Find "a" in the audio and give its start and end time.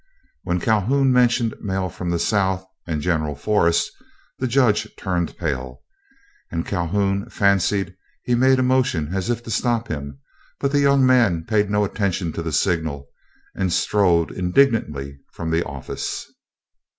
8.57-8.63